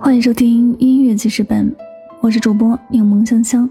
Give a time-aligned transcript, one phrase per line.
[0.00, 1.72] 欢迎收听音乐记事本，
[2.20, 3.70] 我是主播柠檬香香。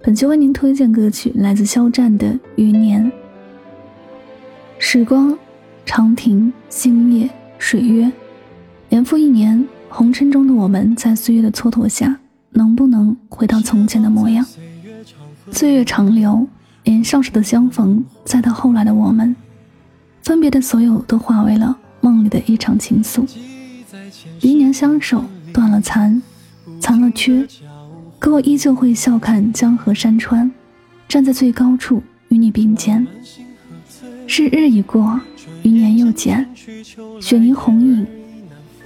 [0.00, 3.04] 本期为您推荐歌曲来自肖战的《余年》。
[4.78, 5.36] 时光
[5.84, 8.12] 长亭、星夜、水月，
[8.88, 12.16] 年复一年，红尘中的我们在岁月的蹉跎下，
[12.50, 14.46] 能不能回到从前的模样？
[15.50, 16.46] 岁月长流，
[16.84, 19.34] 年少时的相逢，再到后来的我们，
[20.22, 23.28] 分别的所有都化为了梦里的一场情愫。
[24.42, 26.20] 余年相守，断了残，
[26.80, 27.46] 残了缺，
[28.18, 30.50] 可我依旧会笑看江河山川，
[31.08, 33.06] 站在最高处与你并肩。
[34.26, 35.20] 是日已过，
[35.62, 36.48] 余年又减，
[37.20, 38.06] 雪凝红影，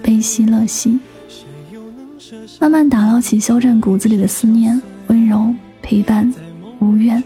[0.02, 0.98] 悲喜乐兮，
[2.59, 6.33] 慢慢打捞起肖战骨子里的思念，温柔陪伴，
[6.80, 7.22] 无怨，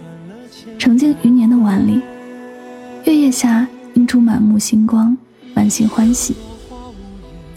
[0.79, 2.01] 盛进余年的碗里。
[3.05, 5.17] 月夜下映出满目星光，
[5.55, 6.35] 满心欢喜。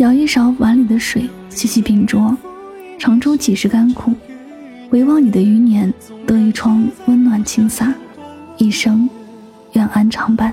[0.01, 2.35] 舀一勺碗里的水，细细品酌，
[2.97, 4.11] 尝出几时甘苦。
[4.89, 5.93] 回望你的余年
[6.25, 7.93] 得一窗温暖轻洒，
[8.57, 9.07] 一生。
[9.73, 10.51] 愿安常伴，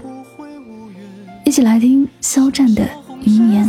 [1.47, 2.85] 一起来听肖战的
[3.25, 3.67] 《余年》。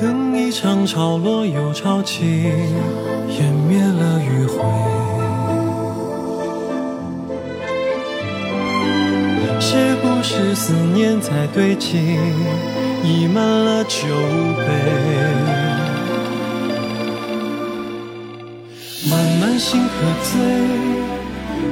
[0.00, 2.24] 等一场潮落又潮起，
[3.28, 4.56] 湮灭了余晖。
[9.60, 12.18] 是不是思念在堆积，
[13.04, 13.98] 溢满了酒
[14.56, 14.64] 杯？
[19.10, 19.90] 慢慢心喝
[20.24, 20.40] 醉，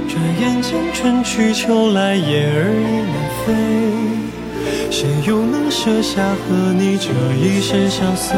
[0.06, 3.14] 转眼间春去秋来，雁儿已南
[3.46, 3.46] 飞。
[4.90, 8.36] 谁又能舍下和你这一生相随，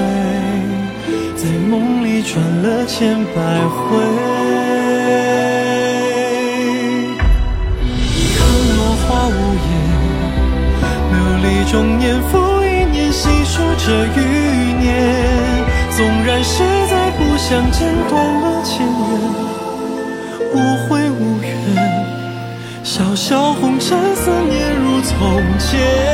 [1.37, 3.99] 在梦里转了千百回。
[8.37, 8.39] 看
[8.77, 9.71] 落花无言，
[11.13, 14.19] 流离中年复一年，细数着余
[14.83, 14.89] 年。
[15.97, 18.91] 纵然是再不相见，断了前缘，
[20.55, 20.57] 无
[20.89, 21.49] 悔无怨。
[22.83, 26.10] 潇潇红尘，思念如从前。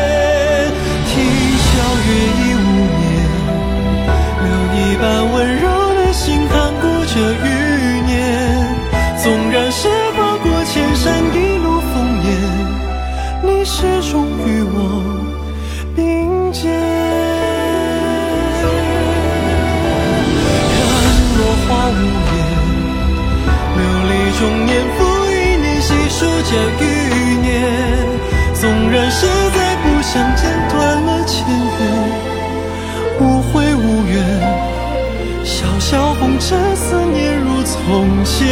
[36.27, 38.49] 红尘思念如从前，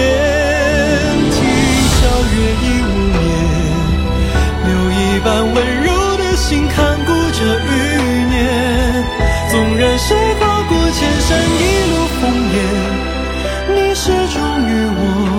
[1.32, 1.42] 今
[1.90, 3.20] 宵月已无眠，
[4.64, 7.68] 留一半温柔的心看顾着余
[8.30, 8.38] 年。
[9.50, 12.22] 纵然是跨过千山一路烽
[12.54, 12.56] 烟，
[13.74, 15.33] 你始终与我。